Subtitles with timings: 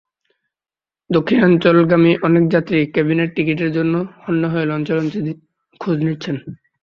[1.09, 3.93] দক্ষিণাঞ্চলগামী অনেক যাত্রী কেবিনের টিকিটের জন্য
[4.23, 5.19] হন্যে হয়ে লঞ্চে লঞ্চে
[5.81, 6.35] খোঁজ নিচ্ছেন।